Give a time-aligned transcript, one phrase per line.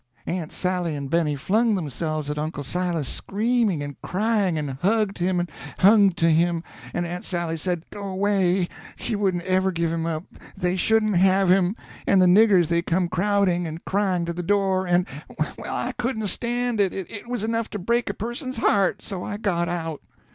[0.25, 5.39] Aunt Sally and Benny flung themselves at Uncle Silas, screaming and crying, and hugged him
[5.39, 10.07] and hung to him, and Aunt Sally said go away, she wouldn't ever give him
[10.07, 10.23] up,
[10.57, 11.75] they shouldn't have him,
[12.07, 16.81] and the niggers they come crowding and crying to the door and—well, I couldn't stand
[16.81, 20.01] it; it was enough to break a person's heart; so I got out.